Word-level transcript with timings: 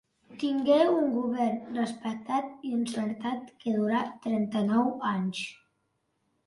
Tingué 0.43 0.77
un 0.93 1.11
govern 1.17 1.75
respectat 1.81 2.65
i 2.69 2.73
encertat 2.79 3.55
que 3.61 3.75
durà 3.79 4.01
trenta-nou 4.27 4.93
anys. 5.17 5.49